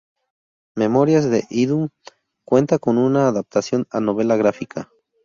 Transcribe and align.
Memorias 0.75 1.29
de 1.29 1.45
idhún 1.51 1.91
cuenta 2.43 2.79
con 2.79 2.97
una 2.97 3.27
adaptación 3.27 3.85
a 3.91 3.99
novela 3.99 4.35
gráfica. 4.35 4.89